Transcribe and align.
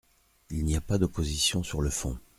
Il 0.49 0.65
n’a 0.65 0.81
pas 0.81 0.97
d’opposition 0.97 1.61
sur 1.61 1.79
le 1.83 1.91
fond. 1.91 2.17